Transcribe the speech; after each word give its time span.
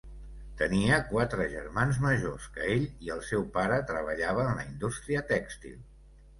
Tenia 0.61 0.95
quatre 1.09 1.45
germans 1.51 1.99
majors 2.07 2.49
que 2.57 2.67
ell 2.77 2.89
i 3.09 3.13
el 3.19 3.23
seu 3.29 3.47
pare 3.61 3.79
treballava 3.95 4.49
en 4.49 4.59
la 4.63 4.69
indústria 4.73 5.27
tèxtil. 5.37 5.81